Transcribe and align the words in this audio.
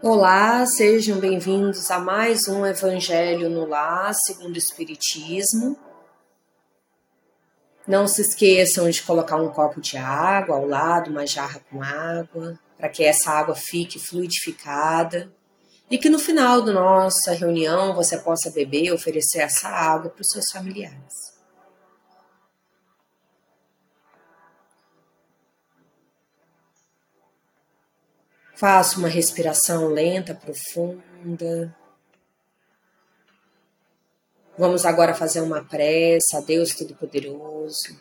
Olá, 0.00 0.64
sejam 0.64 1.18
bem-vindos 1.18 1.90
a 1.90 1.98
mais 1.98 2.46
um 2.46 2.64
Evangelho 2.64 3.48
no 3.48 3.66
Lar, 3.66 4.14
segundo 4.14 4.54
o 4.54 4.58
Espiritismo. 4.58 5.76
Não 7.84 8.06
se 8.06 8.20
esqueçam 8.20 8.88
de 8.88 9.02
colocar 9.02 9.34
um 9.36 9.50
copo 9.50 9.80
de 9.80 9.96
água 9.96 10.56
ao 10.56 10.68
lado, 10.68 11.10
uma 11.10 11.26
jarra 11.26 11.60
com 11.68 11.82
água, 11.82 12.56
para 12.76 12.88
que 12.88 13.02
essa 13.02 13.32
água 13.32 13.56
fique 13.56 13.98
fluidificada 13.98 15.32
e 15.90 15.98
que 15.98 16.08
no 16.08 16.18
final 16.20 16.62
da 16.62 16.72
nossa 16.72 17.32
reunião 17.32 17.92
você 17.92 18.18
possa 18.18 18.50
beber 18.50 18.84
e 18.84 18.92
oferecer 18.92 19.40
essa 19.40 19.68
água 19.68 20.10
para 20.10 20.22
os 20.22 20.28
seus 20.30 20.44
familiares. 20.52 21.37
Faça 28.58 28.98
uma 28.98 29.06
respiração 29.06 29.86
lenta, 29.86 30.34
profunda. 30.34 31.72
Vamos 34.58 34.84
agora 34.84 35.14
fazer 35.14 35.42
uma 35.42 35.64
prece 35.64 36.36
a 36.36 36.40
Deus 36.40 36.74
Todo-Poderoso, 36.74 38.00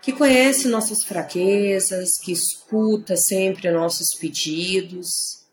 que 0.00 0.10
conhece 0.10 0.68
nossas 0.68 1.04
fraquezas, 1.04 2.18
que 2.18 2.32
escuta 2.32 3.14
sempre 3.14 3.70
nossos 3.70 4.18
pedidos, 4.18 5.44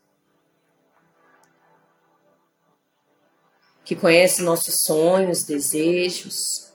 que 3.83 3.97
conhece 3.97 4.41
nossos 4.41 4.75
sonhos, 4.83 5.43
desejos. 5.43 6.73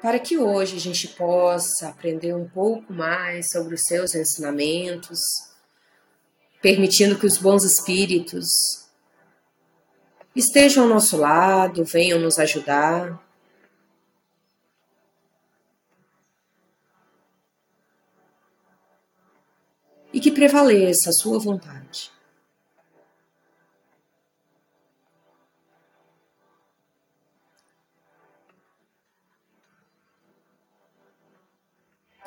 Para 0.00 0.18
que 0.18 0.38
hoje 0.38 0.76
a 0.76 0.80
gente 0.80 1.08
possa 1.08 1.88
aprender 1.88 2.34
um 2.34 2.48
pouco 2.48 2.92
mais 2.92 3.50
sobre 3.50 3.74
os 3.74 3.82
seus 3.82 4.14
ensinamentos, 4.14 5.18
permitindo 6.62 7.18
que 7.18 7.26
os 7.26 7.38
bons 7.38 7.64
espíritos 7.64 8.48
estejam 10.34 10.84
ao 10.84 10.88
nosso 10.88 11.16
lado, 11.16 11.84
venham 11.84 12.20
nos 12.20 12.38
ajudar. 12.38 13.20
E 20.12 20.20
que 20.20 20.30
prevaleça 20.30 21.10
a 21.10 21.12
sua 21.12 21.38
vontade. 21.38 22.10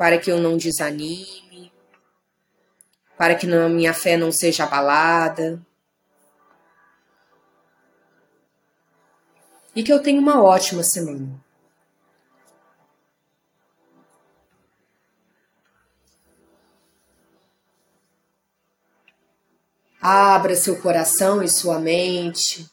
Para 0.02 0.18
que 0.18 0.32
eu 0.32 0.40
não 0.40 0.58
desanime, 0.58 1.72
para 3.16 3.36
que 3.36 3.46
a 3.46 3.70
minha 3.70 3.94
fé 3.94 4.18
não 4.18 4.32
seja 4.32 4.64
abalada. 4.64 5.62
E 9.76 9.84
que 9.84 9.94
eu 9.94 10.02
tenha 10.02 10.20
uma 10.20 10.42
ótima 10.42 10.82
semana. 10.82 11.40
Abra 20.02 20.56
seu 20.56 20.82
coração 20.82 21.44
e 21.44 21.48
sua 21.48 21.78
mente 21.78 22.68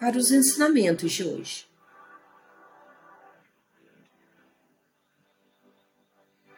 para 0.00 0.16
os 0.16 0.30
ensinamentos 0.30 1.12
de 1.12 1.24
hoje. 1.24 1.68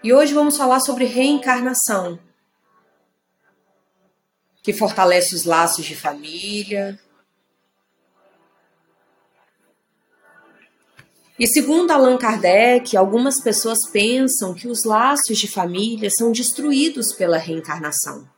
E 0.04 0.12
hoje 0.12 0.32
vamos 0.32 0.56
falar 0.56 0.80
sobre 0.80 1.04
reencarnação, 1.04 2.18
que 4.62 4.72
fortalece 4.72 5.34
os 5.34 5.44
laços 5.44 5.84
de 5.84 5.96
família. 5.96 6.98
E 11.36 11.46
segundo 11.48 11.90
Allan 11.90 12.16
Kardec, 12.16 12.96
algumas 12.96 13.42
pessoas 13.42 13.78
pensam 13.90 14.54
que 14.54 14.68
os 14.68 14.84
laços 14.84 15.36
de 15.36 15.48
família 15.48 16.10
são 16.10 16.30
destruídos 16.30 17.12
pela 17.12 17.38
reencarnação. 17.38 18.28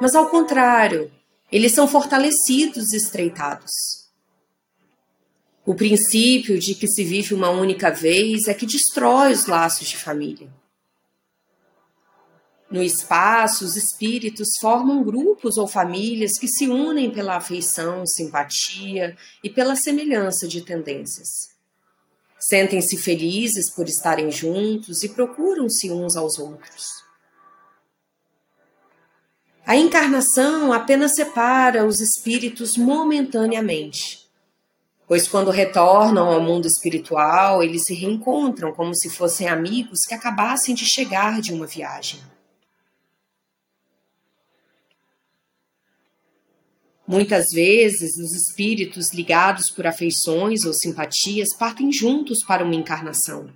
Mas 0.00 0.14
ao 0.14 0.30
contrário, 0.30 1.12
eles 1.50 1.72
são 1.72 1.88
fortalecidos 1.88 2.92
e 2.92 2.96
estreitados. 2.96 3.70
O 5.64 5.74
princípio 5.74 6.58
de 6.58 6.74
que 6.74 6.88
se 6.88 7.04
vive 7.04 7.34
uma 7.34 7.50
única 7.50 7.90
vez 7.90 8.48
é 8.48 8.54
que 8.54 8.66
destrói 8.66 9.32
os 9.32 9.46
laços 9.46 9.88
de 9.88 9.96
família. 9.96 10.50
No 12.70 12.82
espaço, 12.82 13.64
os 13.64 13.76
espíritos 13.76 14.48
formam 14.60 15.02
grupos 15.02 15.58
ou 15.58 15.66
famílias 15.66 16.38
que 16.38 16.46
se 16.46 16.68
unem 16.68 17.10
pela 17.10 17.36
afeição, 17.36 18.06
simpatia 18.06 19.16
e 19.42 19.50
pela 19.50 19.74
semelhança 19.74 20.46
de 20.46 20.60
tendências. 20.60 21.28
Sentem-se 22.38 22.96
felizes 22.96 23.70
por 23.74 23.86
estarem 23.88 24.30
juntos 24.30 25.02
e 25.02 25.08
procuram-se 25.08 25.90
uns 25.90 26.16
aos 26.16 26.38
outros. 26.38 27.09
A 29.70 29.76
encarnação 29.76 30.72
apenas 30.72 31.14
separa 31.14 31.86
os 31.86 32.00
espíritos 32.00 32.76
momentaneamente, 32.76 34.28
pois 35.06 35.28
quando 35.28 35.52
retornam 35.52 36.26
ao 36.26 36.42
mundo 36.42 36.66
espiritual, 36.66 37.62
eles 37.62 37.84
se 37.84 37.94
reencontram 37.94 38.72
como 38.72 38.92
se 38.92 39.08
fossem 39.08 39.46
amigos 39.46 40.00
que 40.00 40.12
acabassem 40.12 40.74
de 40.74 40.84
chegar 40.84 41.40
de 41.40 41.52
uma 41.52 41.68
viagem. 41.68 42.18
Muitas 47.06 47.44
vezes, 47.52 48.16
os 48.18 48.34
espíritos 48.34 49.12
ligados 49.12 49.70
por 49.70 49.86
afeições 49.86 50.64
ou 50.64 50.74
simpatias 50.74 51.56
partem 51.56 51.92
juntos 51.92 52.38
para 52.44 52.64
uma 52.64 52.74
encarnação. 52.74 53.48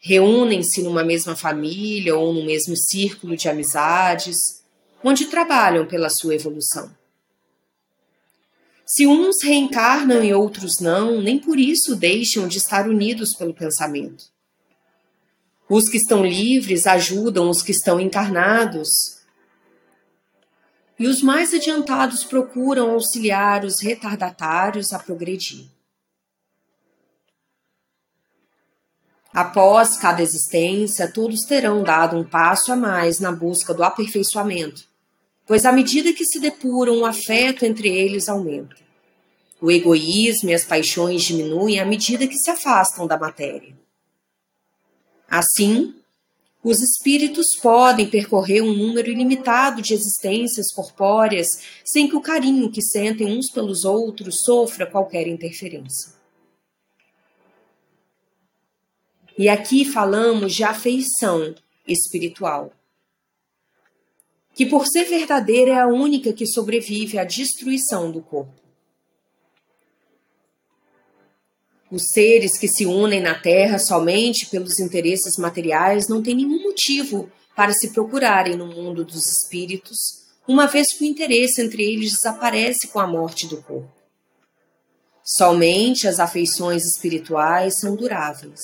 Reúnem-se 0.00 0.80
numa 0.80 1.02
mesma 1.02 1.34
família 1.34 2.14
ou 2.14 2.32
no 2.32 2.44
mesmo 2.44 2.76
círculo 2.76 3.36
de 3.36 3.48
amizades 3.48 4.59
onde 5.02 5.26
trabalham 5.26 5.86
pela 5.86 6.08
sua 6.08 6.34
evolução. 6.34 6.94
Se 8.92 9.06
uns 9.06 9.40
reencarnam 9.42 10.24
e 10.24 10.34
outros 10.34 10.80
não, 10.80 11.20
nem 11.20 11.38
por 11.38 11.60
isso 11.60 11.94
deixam 11.94 12.48
de 12.48 12.58
estar 12.58 12.88
unidos 12.88 13.34
pelo 13.34 13.54
pensamento. 13.54 14.24
Os 15.68 15.88
que 15.88 15.96
estão 15.96 16.26
livres 16.26 16.88
ajudam 16.88 17.48
os 17.48 17.62
que 17.62 17.70
estão 17.70 18.00
encarnados. 18.00 18.88
E 20.98 21.06
os 21.06 21.22
mais 21.22 21.54
adiantados 21.54 22.24
procuram 22.24 22.90
auxiliar 22.90 23.64
os 23.64 23.78
retardatários 23.78 24.92
a 24.92 24.98
progredir. 24.98 25.68
Após 29.32 29.96
cada 29.96 30.20
existência, 30.20 31.10
todos 31.10 31.42
terão 31.42 31.84
dado 31.84 32.16
um 32.16 32.24
passo 32.24 32.72
a 32.72 32.76
mais 32.76 33.20
na 33.20 33.30
busca 33.30 33.72
do 33.72 33.84
aperfeiçoamento, 33.84 34.89
pois 35.50 35.66
à 35.66 35.72
medida 35.72 36.12
que 36.12 36.24
se 36.24 36.38
depuram, 36.38 37.00
o 37.00 37.04
afeto 37.04 37.64
entre 37.64 37.88
eles 37.88 38.28
aumenta. 38.28 38.76
O 39.60 39.68
egoísmo 39.68 40.48
e 40.48 40.54
as 40.54 40.64
paixões 40.64 41.24
diminuem 41.24 41.80
à 41.80 41.84
medida 41.84 42.24
que 42.28 42.36
se 42.36 42.48
afastam 42.52 43.04
da 43.04 43.18
matéria. 43.18 43.76
Assim, 45.28 45.92
os 46.62 46.80
espíritos 46.80 47.48
podem 47.60 48.08
percorrer 48.08 48.62
um 48.62 48.72
número 48.72 49.10
ilimitado 49.10 49.82
de 49.82 49.92
existências 49.92 50.72
corpóreas 50.72 51.48
sem 51.84 52.08
que 52.08 52.14
o 52.14 52.20
carinho 52.20 52.70
que 52.70 52.80
sentem 52.80 53.36
uns 53.36 53.50
pelos 53.50 53.84
outros 53.84 54.36
sofra 54.44 54.86
qualquer 54.86 55.26
interferência. 55.26 56.12
E 59.36 59.48
aqui 59.48 59.84
falamos 59.84 60.54
de 60.54 60.62
afeição 60.62 61.56
espiritual 61.88 62.72
que 64.60 64.66
por 64.66 64.86
ser 64.86 65.04
verdadeira 65.04 65.70
é 65.70 65.78
a 65.80 65.86
única 65.86 66.34
que 66.34 66.46
sobrevive 66.46 67.18
à 67.18 67.24
destruição 67.24 68.12
do 68.12 68.20
corpo. 68.20 68.60
Os 71.90 72.02
seres 72.12 72.58
que 72.58 72.68
se 72.68 72.84
unem 72.84 73.22
na 73.22 73.34
Terra 73.34 73.78
somente 73.78 74.44
pelos 74.50 74.78
interesses 74.78 75.38
materiais 75.38 76.08
não 76.08 76.22
têm 76.22 76.34
nenhum 76.34 76.62
motivo 76.62 77.32
para 77.56 77.72
se 77.72 77.88
procurarem 77.94 78.54
no 78.54 78.66
mundo 78.66 79.02
dos 79.02 79.26
espíritos, 79.28 79.96
uma 80.46 80.66
vez 80.66 80.92
que 80.92 81.04
o 81.04 81.06
interesse 81.06 81.62
entre 81.62 81.82
eles 81.82 82.12
desaparece 82.12 82.88
com 82.88 83.00
a 83.00 83.06
morte 83.06 83.46
do 83.46 83.62
corpo. 83.62 83.90
Somente 85.24 86.06
as 86.06 86.20
afeições 86.20 86.84
espirituais 86.84 87.80
são 87.80 87.96
duráveis. 87.96 88.60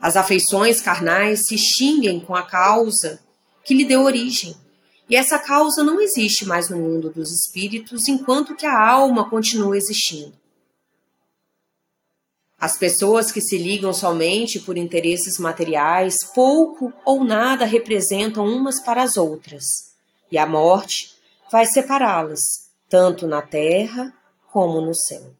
As 0.00 0.16
afeições 0.16 0.80
carnais 0.80 1.42
se 1.46 1.56
extinguem 1.56 2.20
com 2.20 2.34
a 2.34 2.42
causa 2.42 3.22
que 3.64 3.74
lhe 3.74 3.84
deu 3.84 4.02
origem, 4.02 4.54
E 5.08 5.16
essa 5.16 5.38
causa 5.38 5.84
não 5.84 6.00
existe 6.00 6.46
mais 6.46 6.70
no 6.70 6.78
mundo 6.78 7.10
dos 7.10 7.30
espíritos 7.30 8.08
enquanto 8.08 8.56
que 8.56 8.64
a 8.64 8.88
alma 8.88 9.28
continua 9.28 9.76
existindo. 9.76 10.32
As 12.58 12.78
pessoas 12.78 13.30
que 13.30 13.42
se 13.42 13.58
ligam 13.58 13.92
somente 13.92 14.58
por 14.58 14.78
interesses 14.78 15.38
materiais 15.38 16.24
pouco 16.34 16.90
ou 17.04 17.22
nada 17.22 17.66
representam 17.66 18.46
umas 18.46 18.80
para 18.80 19.02
as 19.02 19.18
outras, 19.18 19.64
e 20.32 20.38
a 20.38 20.46
morte 20.46 21.14
vai 21.52 21.66
separá-las, 21.66 22.70
tanto 22.88 23.26
na 23.26 23.42
terra 23.42 24.10
como 24.50 24.80
no 24.80 24.94
céu. 24.94 25.34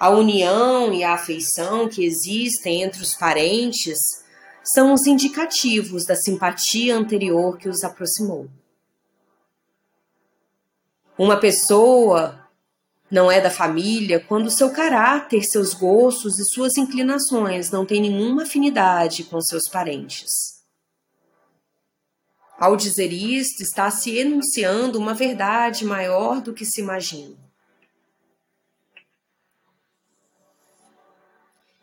A 0.00 0.10
união 0.10 0.92
e 0.92 1.04
a 1.04 1.14
afeição 1.14 1.88
que 1.88 2.04
existem 2.04 2.82
entre 2.82 3.00
os 3.00 3.14
parentes 3.14 4.23
são 4.64 4.94
os 4.94 5.06
indicativos 5.06 6.04
da 6.04 6.16
simpatia 6.16 6.96
anterior 6.96 7.58
que 7.58 7.68
os 7.68 7.84
aproximou. 7.84 8.48
Uma 11.18 11.38
pessoa 11.38 12.40
não 13.10 13.30
é 13.30 13.40
da 13.40 13.50
família 13.50 14.18
quando 14.18 14.50
seu 14.50 14.70
caráter, 14.70 15.44
seus 15.44 15.74
gostos 15.74 16.38
e 16.38 16.44
suas 16.52 16.76
inclinações 16.76 17.70
não 17.70 17.84
têm 17.86 18.00
nenhuma 18.00 18.42
afinidade 18.42 19.24
com 19.24 19.40
seus 19.40 19.68
parentes. 19.70 20.54
Ao 22.58 22.76
dizer 22.76 23.12
isto, 23.12 23.62
está 23.62 23.90
se 23.90 24.16
enunciando 24.16 24.98
uma 24.98 25.12
verdade 25.12 25.84
maior 25.84 26.40
do 26.40 26.54
que 26.54 26.64
se 26.64 26.80
imagina. 26.80 27.43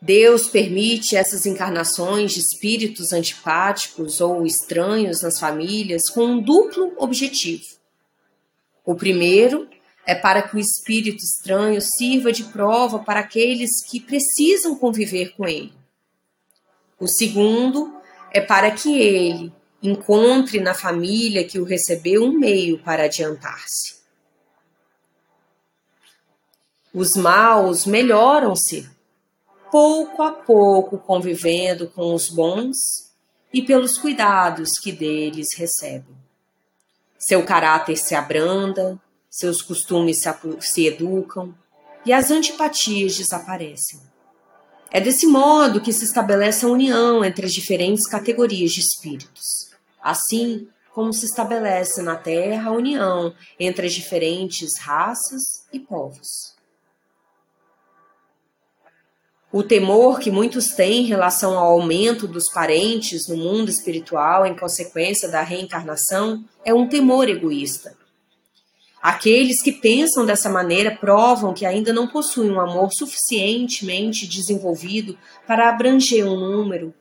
Deus 0.04 0.48
permite 0.48 1.14
essas 1.14 1.46
encarnações 1.46 2.32
de 2.32 2.40
espíritos 2.40 3.12
antipáticos 3.12 4.20
ou 4.20 4.44
estranhos 4.44 5.22
nas 5.22 5.38
famílias 5.38 6.10
com 6.12 6.24
um 6.24 6.42
duplo 6.42 6.92
objetivo. 6.96 7.62
O 8.84 8.96
primeiro 8.96 9.70
é 10.04 10.12
para 10.12 10.42
que 10.42 10.56
o 10.56 10.58
espírito 10.58 11.22
estranho 11.22 11.80
sirva 11.80 12.32
de 12.32 12.42
prova 12.42 12.98
para 12.98 13.20
aqueles 13.20 13.70
que 13.88 14.00
precisam 14.00 14.76
conviver 14.76 15.36
com 15.36 15.46
ele. 15.46 15.72
O 16.98 17.06
segundo 17.06 17.94
é 18.32 18.40
para 18.40 18.72
que 18.72 18.98
ele 18.98 19.52
encontre 19.80 20.58
na 20.58 20.74
família 20.74 21.44
que 21.44 21.60
o 21.60 21.64
recebeu 21.64 22.24
um 22.24 22.36
meio 22.36 22.76
para 22.80 23.04
adiantar-se. 23.04 24.02
Os 26.92 27.14
maus 27.14 27.86
melhoram-se 27.86 28.90
pouco 29.72 30.22
a 30.22 30.30
pouco 30.30 30.98
convivendo 30.98 31.88
com 31.88 32.14
os 32.14 32.28
bons 32.28 32.76
e 33.50 33.62
pelos 33.62 33.96
cuidados 33.96 34.72
que 34.78 34.92
deles 34.92 35.48
recebem. 35.56 36.14
Seu 37.18 37.42
caráter 37.42 37.96
se 37.96 38.14
abranda, 38.14 39.00
seus 39.30 39.62
costumes 39.62 40.20
se, 40.20 40.28
se 40.60 40.86
educam 40.86 41.54
e 42.04 42.12
as 42.12 42.30
antipatias 42.30 43.16
desaparecem. 43.16 43.98
É 44.90 45.00
desse 45.00 45.26
modo 45.26 45.80
que 45.80 45.92
se 45.92 46.04
estabelece 46.04 46.66
a 46.66 46.68
união 46.68 47.24
entre 47.24 47.46
as 47.46 47.52
diferentes 47.52 48.06
categorias 48.06 48.72
de 48.72 48.80
espíritos. 48.80 49.70
Assim 50.02 50.68
como 50.92 51.14
se 51.14 51.24
estabelece 51.24 52.02
na 52.02 52.16
Terra 52.16 52.68
a 52.68 52.74
união 52.74 53.34
entre 53.58 53.86
as 53.86 53.94
diferentes 53.94 54.78
raças 54.78 55.66
e 55.72 55.80
povos. 55.80 56.51
O 59.52 59.62
temor 59.62 60.18
que 60.18 60.30
muitos 60.30 60.68
têm 60.68 61.02
em 61.02 61.06
relação 61.06 61.58
ao 61.58 61.72
aumento 61.72 62.26
dos 62.26 62.50
parentes 62.50 63.28
no 63.28 63.36
mundo 63.36 63.68
espiritual 63.68 64.46
em 64.46 64.56
consequência 64.56 65.28
da 65.28 65.42
reencarnação 65.42 66.42
é 66.64 66.72
um 66.72 66.88
temor 66.88 67.28
egoísta. 67.28 67.94
Aqueles 69.02 69.60
que 69.60 69.72
pensam 69.72 70.24
dessa 70.24 70.48
maneira 70.48 70.96
provam 70.96 71.52
que 71.52 71.66
ainda 71.66 71.92
não 71.92 72.08
possuem 72.08 72.50
um 72.50 72.60
amor 72.60 72.90
suficientemente 72.94 74.26
desenvolvido 74.26 75.18
para 75.46 75.68
abranger 75.68 76.24
um 76.24 76.38
número 76.38 76.94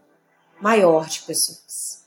maior 0.59 1.07
de 1.07 1.21
pessoas. 1.21 2.01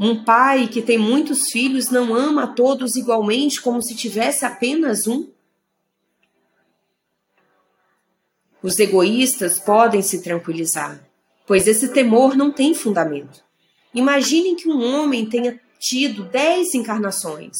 Um 0.00 0.24
pai 0.24 0.68
que 0.68 0.80
tem 0.80 0.96
muitos 0.96 1.50
filhos 1.50 1.90
não 1.90 2.14
ama 2.14 2.44
a 2.44 2.46
todos 2.46 2.96
igualmente 2.96 3.60
como 3.60 3.82
se 3.82 3.94
tivesse 3.94 4.46
apenas 4.46 5.06
um? 5.06 5.31
Os 8.62 8.78
egoístas 8.78 9.58
podem 9.58 10.02
se 10.02 10.22
tranquilizar, 10.22 11.04
pois 11.46 11.66
esse 11.66 11.88
temor 11.88 12.36
não 12.36 12.52
tem 12.52 12.74
fundamento. 12.74 13.42
Imaginem 13.92 14.54
que 14.54 14.68
um 14.68 14.82
homem 14.82 15.26
tenha 15.26 15.60
tido 15.78 16.24
dez 16.24 16.74
encarnações. 16.74 17.56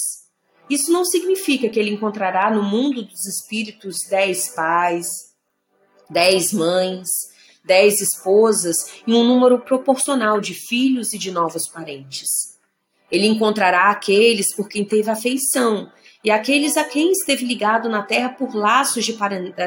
Isso 0.71 0.93
não 0.93 1.05
significa 1.05 1.69
que 1.69 1.79
ele 1.79 1.91
encontrará 1.91 2.51
no 2.51 2.63
mundo 2.63 3.03
dos 3.03 3.27
espíritos 3.27 3.99
dez 4.09 4.49
pais, 4.55 5.09
dez 6.09 6.53
mães, 6.53 7.09
dez 7.65 8.01
esposas 8.01 8.77
e 9.07 9.13
um 9.13 9.25
número 9.25 9.59
proporcional 9.59 10.41
de 10.41 10.55
filhos 10.55 11.13
e 11.13 11.19
de 11.19 11.31
novos 11.31 11.69
parentes. 11.69 12.29
Ele 13.11 13.27
encontrará 13.27 13.91
aqueles 13.91 14.55
por 14.55 14.69
quem 14.69 14.85
teve 14.85 15.11
afeição 15.11 15.91
e 16.25 16.31
aqueles 16.31 16.77
a 16.77 16.85
quem 16.85 17.11
esteve 17.11 17.45
ligado 17.45 17.89
na 17.89 18.03
terra 18.03 18.31
por 18.31 18.55
laços 18.55 19.05
de 19.05 19.19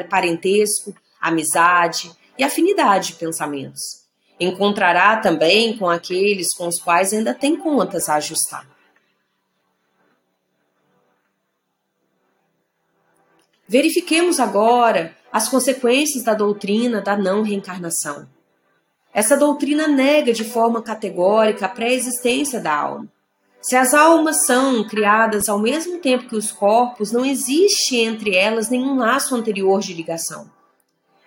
parentesco, 0.09 0.95
amizade 1.19 2.11
e 2.37 2.43
afinidade 2.43 3.07
de 3.07 3.13
pensamentos. 3.13 4.05
Encontrará 4.39 5.17
também 5.17 5.77
com 5.77 5.89
aqueles 5.89 6.53
com 6.55 6.67
os 6.67 6.79
quais 6.81 7.13
ainda 7.13 7.33
tem 7.33 7.55
contas 7.55 8.09
a 8.09 8.15
ajustar. 8.15 8.67
Verifiquemos 13.67 14.39
agora 14.39 15.15
as 15.31 15.49
consequências 15.49 16.23
da 16.23 16.33
doutrina 16.33 17.01
da 17.01 17.17
não 17.17 17.41
reencarnação. 17.41 18.27
Essa 19.13 19.37
doutrina 19.37 19.87
nega 19.87 20.33
de 20.33 20.43
forma 20.43 20.83
categórica 20.83 21.65
a 21.65 21.69
pré-existência 21.69 22.59
da 22.59 22.75
alma. 22.75 23.07
Se 23.61 23.75
as 23.75 23.93
almas 23.93 24.45
são 24.45 24.87
criadas 24.87 25.49
ao 25.49 25.57
mesmo 25.57 25.97
tempo 25.97 26.27
que 26.29 26.35
os 26.35 26.51
corpos, 26.51 27.11
não 27.11 27.25
existe 27.25 27.95
entre 27.95 28.35
elas 28.35 28.69
nenhum 28.69 28.97
laço 28.97 29.33
anterior 29.33 29.79
de 29.79 29.93
ligação. 29.93 30.51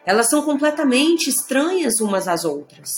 Elas 0.08 0.30
são 0.30 0.40
completamente 0.40 1.28
estranhas 1.28 2.00
umas 2.00 2.26
às 2.28 2.42
outras. 2.42 2.90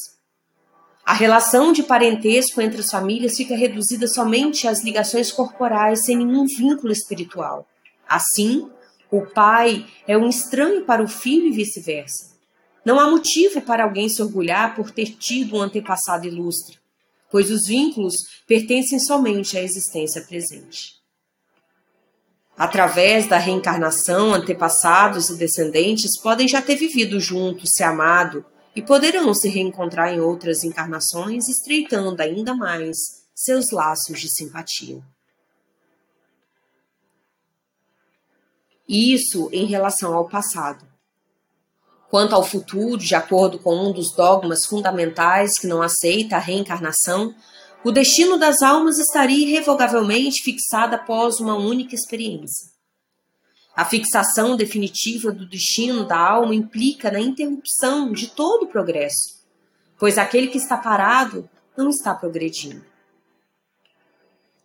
A 1.05 1.13
relação 1.13 1.73
de 1.73 1.83
parentesco 1.83 2.61
entre 2.61 2.83
as 2.83 2.89
famílias 2.89 3.37
fica 3.37 3.57
reduzida 3.57 4.07
somente 4.07 4.69
às 4.69 4.85
ligações 4.85 5.33
corporais, 5.33 6.05
sem 6.05 6.17
nenhum 6.17 6.45
vínculo 6.47 6.93
espiritual. 6.93 7.67
Assim, 8.09 8.71
o 9.11 9.23
pai 9.23 9.85
é 10.07 10.17
um 10.17 10.29
estranho 10.29 10.85
para 10.85 11.03
o 11.03 11.09
filho 11.09 11.49
e 11.49 11.51
vice-versa. 11.51 12.31
Não 12.85 13.01
há 13.01 13.11
motivo 13.11 13.61
para 13.61 13.83
alguém 13.83 14.09
se 14.09 14.23
orgulhar 14.23 14.77
por 14.77 14.93
ter 14.93 15.17
tido 15.17 15.57
um 15.57 15.63
antepassado 15.63 16.29
ilustre, 16.29 16.79
pois 17.29 17.51
os 17.51 17.67
vínculos 17.67 18.15
pertencem 18.47 19.01
somente 19.01 19.59
à 19.59 19.63
existência 19.65 20.23
presente. 20.23 21.00
Através 22.61 23.27
da 23.27 23.39
reencarnação, 23.39 24.35
antepassados 24.35 25.31
e 25.31 25.37
descendentes 25.39 26.21
podem 26.21 26.47
já 26.47 26.61
ter 26.61 26.77
vivido 26.77 27.19
juntos, 27.19 27.71
se 27.73 27.83
amado, 27.83 28.45
e 28.77 28.83
poderão 28.83 29.33
se 29.33 29.49
reencontrar 29.49 30.13
em 30.13 30.21
outras 30.21 30.63
encarnações, 30.63 31.49
estreitando 31.49 32.21
ainda 32.21 32.55
mais 32.55 32.99
seus 33.35 33.71
laços 33.71 34.21
de 34.21 34.29
simpatia. 34.29 35.03
Isso 38.87 39.49
em 39.55 39.65
relação 39.65 40.13
ao 40.15 40.29
passado. 40.29 40.87
Quanto 42.11 42.35
ao 42.35 42.45
futuro, 42.45 42.99
de 42.99 43.15
acordo 43.15 43.59
com 43.59 43.75
um 43.75 43.91
dos 43.91 44.15
dogmas 44.15 44.67
fundamentais 44.67 45.59
que 45.59 45.67
não 45.67 45.81
aceita 45.81 46.37
a 46.37 46.41
reencarnação, 46.41 47.35
o 47.83 47.91
destino 47.91 48.39
das 48.39 48.61
almas 48.61 48.99
estaria 48.99 49.49
irrevogavelmente 49.49 50.43
fixado 50.43 50.95
após 50.95 51.41
uma 51.41 51.57
única 51.57 51.95
experiência. 51.95 52.69
A 53.75 53.87
fixação 53.87 54.57
definitiva 54.57 55.33
do 55.33 55.49
destino 55.49 56.05
da 56.05 56.19
alma 56.19 56.55
implica 56.55 57.11
na 57.11 57.21
interrupção 57.21 58.13
de 58.13 58.29
todo 58.29 58.65
o 58.65 58.69
progresso, 58.69 59.41
pois 59.99 60.19
aquele 60.19 60.49
que 60.49 60.59
está 60.59 60.77
parado 60.77 61.49
não 61.75 61.89
está 61.89 62.15
progredindo. 62.15 62.85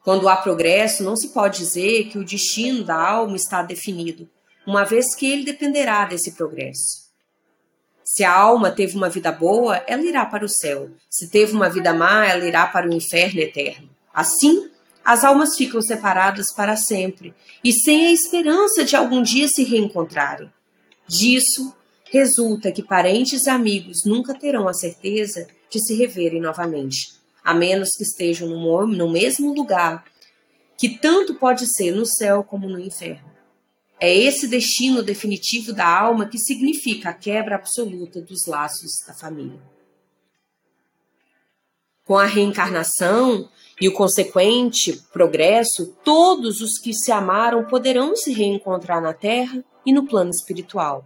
Quando 0.03 0.27
há 0.27 0.35
progresso, 0.35 1.01
não 1.01 1.15
se 1.15 1.29
pode 1.29 1.59
dizer 1.59 2.09
que 2.09 2.17
o 2.17 2.25
destino 2.25 2.83
da 2.83 2.95
alma 2.95 3.37
está 3.37 3.63
definido, 3.63 4.29
uma 4.67 4.83
vez 4.83 5.15
que 5.15 5.25
ele 5.25 5.45
dependerá 5.45 6.05
desse 6.05 6.33
progresso. 6.33 7.04
Se 8.15 8.23
a 8.23 8.33
alma 8.33 8.71
teve 8.71 8.95
uma 8.95 9.09
vida 9.09 9.29
boa, 9.29 9.83
ela 9.85 10.01
irá 10.01 10.25
para 10.25 10.45
o 10.45 10.49
céu. 10.49 10.89
Se 11.09 11.27
teve 11.27 11.51
uma 11.51 11.69
vida 11.69 11.93
má, 11.93 12.25
ela 12.25 12.47
irá 12.47 12.65
para 12.65 12.89
o 12.89 12.93
inferno 12.93 13.41
eterno. 13.41 13.89
Assim, 14.13 14.69
as 15.03 15.25
almas 15.25 15.57
ficam 15.57 15.81
separadas 15.81 16.53
para 16.53 16.77
sempre 16.77 17.33
e 17.61 17.73
sem 17.73 18.07
a 18.07 18.13
esperança 18.13 18.85
de 18.85 18.95
algum 18.95 19.21
dia 19.21 19.49
se 19.49 19.65
reencontrarem. 19.65 20.49
Disso 21.05 21.75
resulta 22.09 22.71
que 22.71 22.81
parentes 22.81 23.47
e 23.47 23.49
amigos 23.49 24.05
nunca 24.05 24.33
terão 24.33 24.65
a 24.69 24.73
certeza 24.73 25.45
de 25.69 25.85
se 25.85 25.93
reverem 25.93 26.39
novamente, 26.39 27.15
a 27.43 27.53
menos 27.53 27.89
que 27.97 28.03
estejam 28.03 28.47
no, 28.47 29.11
mesmo 29.11 29.53
lugar, 29.53 30.05
que 30.77 30.97
tanto 30.99 31.35
pode 31.35 31.67
ser 31.67 31.91
no 31.91 32.05
céu 32.05 32.45
como 32.45 32.69
no 32.69 32.79
inferno. 32.79 33.34
É 33.99 34.13
esse 34.13 34.47
destino 34.47 35.01
definitivo 35.01 35.71
da 35.71 35.87
alma 35.87 36.27
que 36.27 36.37
significa 36.37 37.09
a 37.09 37.13
quebra 37.13 37.55
absoluta 37.55 38.21
dos 38.21 38.45
laços 38.45 38.91
da 39.07 39.13
família. 39.13 39.61
Com 42.03 42.17
a 42.17 42.25
reencarnação 42.25 43.49
e 43.79 43.87
o 43.87 43.93
consequente 43.93 45.01
progresso, 45.11 45.95
todos 46.03 46.61
os 46.61 46.77
que 46.77 46.93
se 46.93 47.11
amaram 47.11 47.65
poderão 47.65 48.15
se 48.15 48.31
reencontrar 48.31 49.01
na 49.01 49.13
Terra 49.13 49.63
e 49.85 49.93
no 49.93 50.05
plano 50.05 50.29
espiritual, 50.29 51.05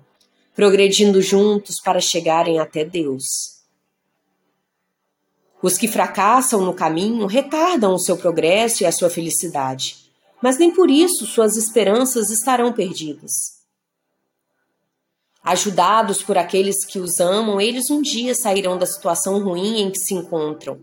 progredindo 0.55 1.21
juntos 1.21 1.75
para 1.83 2.01
chegarem 2.01 2.59
até 2.59 2.83
Deus. 2.83 3.23
Os 5.61 5.77
que 5.77 5.87
fracassam 5.87 6.61
no 6.61 6.73
caminho 6.73 7.27
retardam 7.27 7.93
o 7.93 7.99
seu 7.99 8.17
progresso 8.17 8.83
e 8.83 8.85
a 8.85 8.91
sua 8.91 9.09
felicidade, 9.09 10.08
mas 10.41 10.57
nem 10.57 10.71
por 10.71 10.89
isso 10.89 11.25
suas 11.25 11.57
esperanças 11.57 12.29
estarão 12.29 12.71
perdidas. 12.71 13.59
Ajudados 15.43 16.21
por 16.21 16.37
aqueles 16.37 16.85
que 16.85 16.99
os 16.99 17.19
amam, 17.19 17.59
eles 17.59 17.89
um 17.89 18.01
dia 18.01 18.35
sairão 18.35 18.77
da 18.77 18.85
situação 18.85 19.41
ruim 19.41 19.81
em 19.81 19.89
que 19.89 19.97
se 19.97 20.13
encontram. 20.13 20.81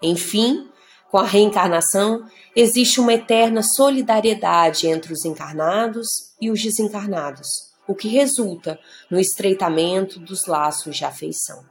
Enfim, 0.00 0.68
com 1.10 1.18
a 1.18 1.24
reencarnação, 1.24 2.24
existe 2.54 3.00
uma 3.00 3.14
eterna 3.14 3.62
solidariedade 3.62 4.86
entre 4.86 5.12
os 5.12 5.24
encarnados 5.24 6.06
e 6.40 6.50
os 6.50 6.62
desencarnados, 6.62 7.48
o 7.86 7.94
que 7.94 8.08
resulta 8.08 8.78
no 9.10 9.18
estreitamento 9.18 10.20
dos 10.20 10.46
laços 10.46 10.96
de 10.96 11.04
afeição. 11.04 11.64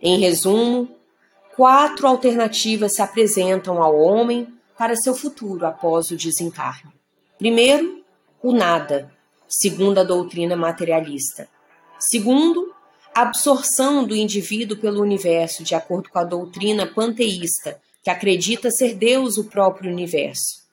Em 0.00 0.18
resumo, 0.18 0.94
quatro 1.54 2.06
alternativas 2.06 2.94
se 2.94 3.02
apresentam 3.02 3.82
ao 3.82 3.96
homem 3.98 4.55
para 4.76 4.96
seu 4.96 5.14
futuro 5.14 5.66
após 5.66 6.10
o 6.10 6.16
desencarne. 6.16 6.92
Primeiro, 7.38 8.04
o 8.42 8.52
nada, 8.52 9.12
segundo 9.48 9.98
a 9.98 10.04
doutrina 10.04 10.56
materialista. 10.56 11.48
Segundo, 11.98 12.74
a 13.14 13.22
absorção 13.22 14.04
do 14.04 14.14
indivíduo 14.14 14.76
pelo 14.76 15.00
universo, 15.00 15.64
de 15.64 15.74
acordo 15.74 16.10
com 16.10 16.18
a 16.18 16.24
doutrina 16.24 16.86
panteísta, 16.86 17.80
que 18.02 18.10
acredita 18.10 18.70
ser 18.70 18.94
Deus 18.94 19.38
o 19.38 19.44
próprio 19.44 19.90
universo. 19.90 20.66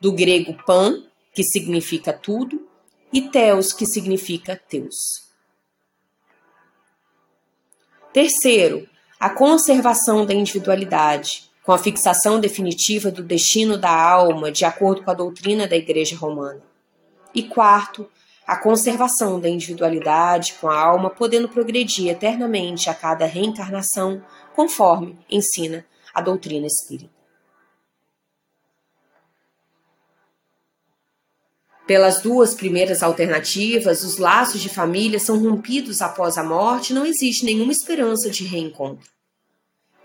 Do 0.00 0.12
grego 0.12 0.54
pan, 0.64 1.04
que 1.34 1.44
significa 1.44 2.12
tudo, 2.12 2.66
e 3.12 3.28
theos, 3.30 3.72
que 3.72 3.86
significa 3.86 4.60
Deus. 4.70 5.26
Terceiro, 8.12 8.88
a 9.20 9.28
conservação 9.28 10.24
da 10.24 10.32
individualidade, 10.32 11.50
com 11.66 11.72
a 11.72 11.78
fixação 11.78 12.38
definitiva 12.38 13.10
do 13.10 13.24
destino 13.24 13.76
da 13.76 13.90
alma, 13.90 14.52
de 14.52 14.64
acordo 14.64 15.02
com 15.02 15.10
a 15.10 15.14
doutrina 15.14 15.66
da 15.66 15.74
Igreja 15.74 16.16
Romana. 16.16 16.62
E 17.34 17.42
quarto, 17.42 18.08
a 18.46 18.56
conservação 18.56 19.40
da 19.40 19.48
individualidade 19.48 20.54
com 20.60 20.68
a 20.68 20.78
alma 20.78 21.10
podendo 21.10 21.48
progredir 21.48 22.08
eternamente 22.08 22.88
a 22.88 22.94
cada 22.94 23.26
reencarnação, 23.26 24.22
conforme 24.54 25.18
ensina 25.28 25.84
a 26.14 26.20
doutrina 26.20 26.68
espírita. 26.68 27.10
Pelas 31.84 32.22
duas 32.22 32.54
primeiras 32.54 33.02
alternativas, 33.02 34.04
os 34.04 34.18
laços 34.18 34.60
de 34.60 34.68
família 34.68 35.18
são 35.18 35.42
rompidos 35.42 36.00
após 36.00 36.38
a 36.38 36.44
morte 36.44 36.90
e 36.90 36.94
não 36.94 37.04
existe 37.04 37.44
nenhuma 37.44 37.72
esperança 37.72 38.30
de 38.30 38.44
reencontro. 38.44 39.15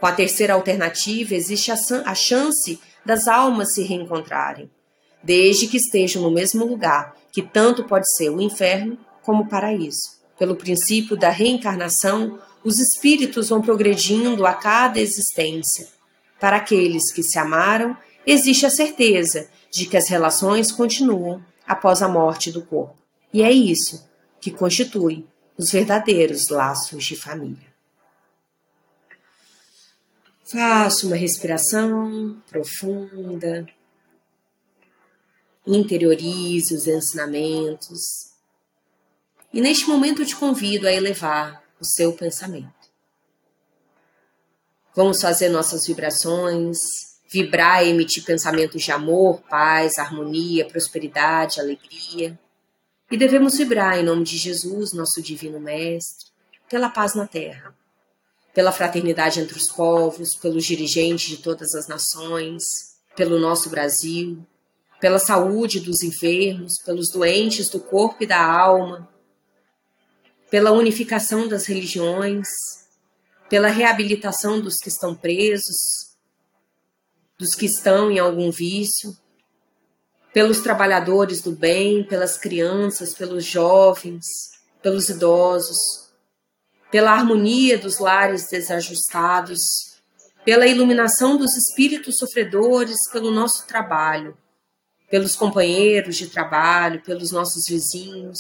Com 0.02 0.08
a 0.08 0.12
terceira 0.12 0.56
alternativa, 0.56 1.36
existe 1.36 1.72
a 1.72 2.16
chance 2.16 2.80
das 3.06 3.28
almas 3.28 3.76
se 3.76 3.84
reencontrarem, 3.84 4.68
desde 5.24 5.68
que 5.68 5.78
estejam 5.78 6.24
no 6.24 6.32
mesmo 6.32 6.66
lugar, 6.66 7.16
que 7.32 7.44
tanto 7.44 7.84
pode 7.84 8.12
ser 8.16 8.32
o 8.32 8.42
inferno 8.42 8.98
como 9.22 9.44
o 9.44 9.48
paraíso. 9.48 10.20
Pelo 10.40 10.56
princípio 10.56 11.16
da 11.16 11.30
reencarnação, 11.30 12.40
os 12.64 12.80
espíritos 12.80 13.50
vão 13.50 13.62
progredindo 13.62 14.44
a 14.48 14.54
cada 14.54 15.00
existência. 15.00 15.88
Para 16.40 16.58
aqueles 16.58 17.14
que 17.14 17.22
se 17.22 17.38
amaram, 17.38 17.96
existe 18.26 18.66
a 18.66 18.72
certeza 18.72 19.50
de 19.72 19.86
que 19.86 19.98
as 19.98 20.10
relações 20.10 20.72
continuam 20.72 21.46
após 21.68 22.02
a 22.02 22.08
morte 22.08 22.52
do 22.52 22.64
corpo. 22.64 22.98
E 23.32 23.44
é 23.44 23.52
isso 23.52 24.10
que 24.42 24.50
constitui 24.50 25.28
os 25.56 25.70
verdadeiros 25.70 26.50
laços 26.50 27.06
de 27.06 27.16
família. 27.16 27.71
Faça 30.44 31.08
uma 31.08 31.16
respiração 31.16 32.42
profunda, 32.50 33.66
interiorize 35.66 36.74
os 36.74 36.88
ensinamentos 36.88 38.32
e 39.54 39.62
neste 39.62 39.88
momento 39.88 40.22
eu 40.22 40.26
te 40.26 40.36
convido 40.36 40.88
a 40.88 40.94
elevar 40.94 41.64
o 41.80 41.86
seu 41.86 42.14
pensamento. 42.14 42.72
Vamos 44.96 45.22
fazer 45.22 45.50
nossas 45.50 45.86
vibrações 45.86 47.12
vibrar 47.32 47.86
e 47.86 47.90
emitir 47.90 48.26
pensamentos 48.26 48.84
de 48.84 48.92
amor, 48.92 49.42
paz, 49.50 49.98
harmonia, 49.98 50.68
prosperidade, 50.68 51.62
alegria. 51.62 52.38
E 53.10 53.16
devemos 53.16 53.58
vibrar 53.58 53.98
em 53.98 54.04
nome 54.04 54.26
de 54.26 54.38
Jesus, 54.38 54.92
nosso 54.92 55.22
Divino 55.22 55.58
Mestre, 55.58 56.30
pela 56.70 56.90
paz 56.90 57.16
na 57.16 57.26
Terra, 57.26 57.74
pela 58.54 58.72
fraternidade 58.72 59.40
entre 59.40 59.58
os 59.58 59.68
povos, 59.68 60.36
pelos 60.36 60.66
dirigentes 60.66 61.30
de 61.30 61.38
todas 61.38 61.74
as 61.74 61.88
nações, 61.88 62.64
pelo 63.16 63.40
nosso 63.40 63.70
Brasil, 63.70 64.46
pela 65.00 65.20
saúde 65.20 65.80
dos 65.80 66.04
enfermos, 66.04 66.74
pelos 66.86 67.10
doentes 67.10 67.70
do 67.70 67.80
corpo 67.80 68.24
e 68.24 68.28
da 68.28 68.44
alma, 68.44 69.10
pela 70.50 70.72
unificação 70.72 71.48
das 71.48 71.66
religiões, 71.66 72.48
pela 73.50 73.70
reabilitação 73.70 74.62
dos 74.62 74.76
que 74.78 74.90
estão 74.90 75.16
presos, 75.16 76.16
dos 77.38 77.56
que 77.56 77.66
estão 77.66 78.12
em 78.12 78.20
algum 78.20 78.52
vício, 78.52 79.18
pelos 80.34 80.62
trabalhadores 80.62 81.42
do 81.42 81.52
bem, 81.52 82.04
pelas 82.04 82.38
crianças, 82.38 83.14
pelos 83.14 83.44
jovens, 83.44 84.26
pelos 84.82 85.10
idosos, 85.10 86.11
pela 86.92 87.14
harmonia 87.14 87.78
dos 87.78 88.00
lares 88.00 88.48
desajustados, 88.50 89.62
pela 90.44 90.68
iluminação 90.68 91.38
dos 91.38 91.56
espíritos 91.56 92.18
sofredores, 92.18 92.98
pelo 93.12 93.32
nosso 93.32 93.66
trabalho, 93.66 94.38
pelos 95.10 95.36
companheiros 95.36 96.18
de 96.18 96.28
trabalho, 96.28 97.02
pelos 97.02 97.32
nossos 97.32 97.64
vizinhos, 97.68 98.40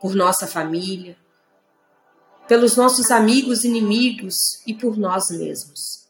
por 0.00 0.14
nossa 0.14 0.46
família, 0.46 1.16
pelos 2.48 2.74
nossos 2.74 3.10
amigos 3.10 3.64
inimigos 3.64 4.34
e 4.66 4.74
por 4.74 4.96
nós 4.96 5.30
mesmos. 5.30 6.08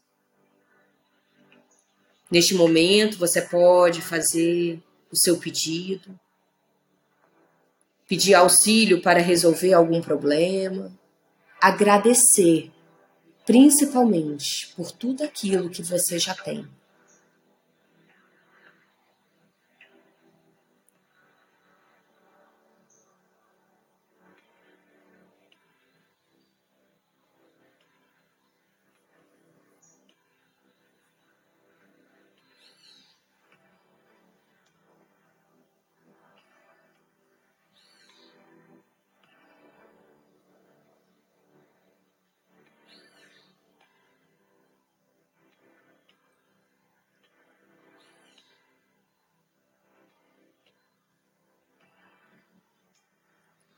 Neste 2.31 2.55
momento, 2.55 3.17
você 3.17 3.41
pode 3.41 4.01
fazer 4.01 4.81
o 5.11 5.17
seu 5.17 5.37
pedido, 5.37 6.17
pedir 8.07 8.33
auxílio 8.33 9.01
para 9.01 9.19
resolver 9.19 9.73
algum 9.73 10.01
problema, 10.01 10.91
agradecer, 11.61 12.71
principalmente 13.45 14.73
por 14.75 14.91
tudo 14.91 15.23
aquilo 15.23 15.69
que 15.69 15.83
você 15.83 16.17
já 16.17 16.33
tem. 16.33 16.67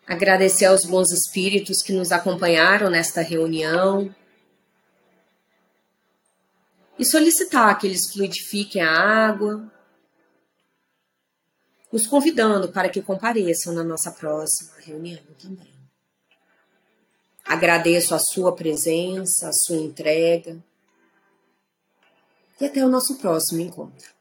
Agradecer 0.07 0.65
aos 0.65 0.85
bons 0.85 1.11
espíritos 1.11 1.81
que 1.81 1.93
nos 1.93 2.11
acompanharam 2.11 2.89
nesta 2.89 3.21
reunião 3.21 4.13
e 6.97 7.05
solicitar 7.05 7.77
que 7.77 7.87
eles 7.87 8.11
fluidifiquem 8.11 8.81
a 8.81 8.91
água, 8.91 9.71
os 11.91 12.07
convidando 12.07 12.71
para 12.71 12.89
que 12.89 13.01
compareçam 13.01 13.73
na 13.73 13.83
nossa 13.83 14.11
próxima 14.11 14.73
reunião 14.79 15.23
também. 15.41 15.73
Agradeço 17.45 18.15
a 18.15 18.19
sua 18.19 18.55
presença, 18.55 19.49
a 19.49 19.53
sua 19.53 19.77
entrega. 19.77 20.63
E 22.59 22.65
até 22.65 22.85
o 22.85 22.89
nosso 22.89 23.17
próximo 23.17 23.59
encontro. 23.59 24.13